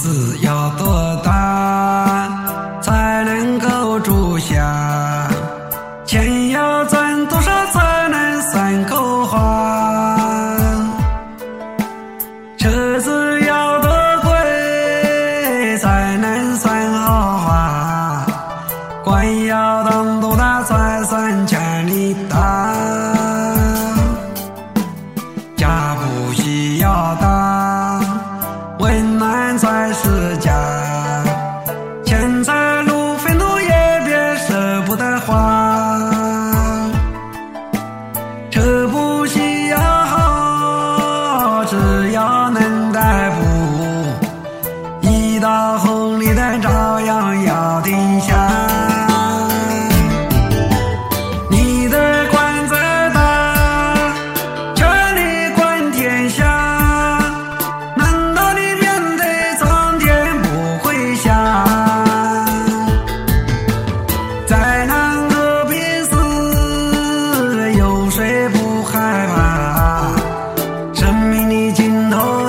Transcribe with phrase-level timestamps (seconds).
[0.00, 2.26] 子要多大
[2.80, 5.28] 才能够住下
[6.06, 10.16] 钱要赚多少才能算够花
[12.56, 13.90] 车子要多
[14.22, 18.26] 贵才能算豪华
[19.04, 23.14] 官要当多大才算权力大
[25.56, 26.29] 家不
[29.00, 30.52] 艰难才是家，
[32.04, 32.89] 千山。
[71.28, 72.39] 迷你尽头。